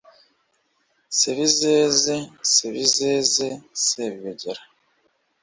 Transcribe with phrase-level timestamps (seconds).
[1.19, 2.15] Sebizeze
[2.53, 3.47] ,Sebizeze,
[3.85, 4.61] Sebiyogera